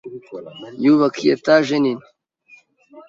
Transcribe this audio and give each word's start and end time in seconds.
yubaka 0.83 1.17
iyi 1.21 1.31
etage 1.35 1.75
nini 1.79 2.05